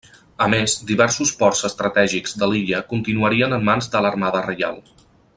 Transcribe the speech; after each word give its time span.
A 0.43 0.45
més, 0.53 0.73
diversos 0.91 1.33
ports 1.41 1.61
estratègics 1.69 2.33
de 2.43 2.49
l'illa 2.53 2.79
continuarien 2.93 3.53
en 3.59 3.67
mans 3.71 3.91
de 3.97 4.03
l'Armada 4.07 4.43
Reial. 4.51 4.81